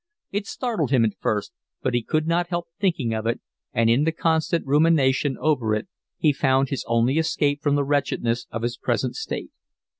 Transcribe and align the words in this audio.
It 0.31 0.47
startled 0.47 0.89
him 0.89 1.05
at 1.05 1.13
first, 1.19 1.53
but 1.83 1.93
he 1.93 2.01
could 2.01 2.25
not 2.25 2.47
help 2.49 2.69
thinking 2.79 3.13
of 3.13 3.27
it, 3.27 3.39
and 3.71 3.87
in 3.87 4.03
the 4.03 4.11
constant 4.11 4.65
rumination 4.65 5.37
over 5.39 5.75
it 5.75 5.87
he 6.17 6.33
found 6.33 6.69
his 6.69 6.83
only 6.87 7.19
escape 7.19 7.61
from 7.61 7.75
the 7.75 7.83
wretchedness 7.85 8.47
of 8.49 8.63
his 8.63 8.77
present 8.77 9.15
state. 9.15 9.51